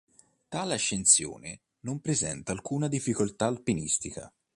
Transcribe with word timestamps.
Tale 0.47 0.73
ascensione 0.73 1.61
non 1.81 2.01
presenta 2.01 2.51
alcuna 2.51 2.87
difficoltà 2.87 3.45
alpinistica. 3.45 4.33